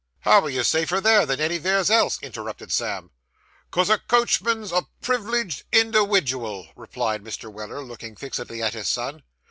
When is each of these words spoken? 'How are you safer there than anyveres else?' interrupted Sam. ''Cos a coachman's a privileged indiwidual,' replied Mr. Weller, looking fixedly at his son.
'How 0.21 0.41
are 0.43 0.49
you 0.49 0.63
safer 0.63 0.99
there 0.99 1.27
than 1.27 1.39
anyveres 1.39 1.91
else?' 1.91 2.17
interrupted 2.23 2.71
Sam. 2.71 3.11
''Cos 3.69 3.87
a 3.87 3.99
coachman's 3.99 4.71
a 4.71 4.87
privileged 4.99 5.61
indiwidual,' 5.71 6.71
replied 6.75 7.23
Mr. 7.23 7.53
Weller, 7.53 7.81
looking 7.83 8.15
fixedly 8.15 8.63
at 8.63 8.73
his 8.73 8.87
son. 8.87 9.21